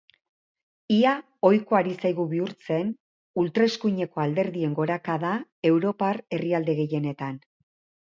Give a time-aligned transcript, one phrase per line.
[0.95, 1.11] Ia
[1.49, 2.91] ohikoa ari zaigu bihurtzen
[3.43, 5.39] ultraeskuineko alderdien gorakada
[5.75, 7.43] europar herrialde gehienetan.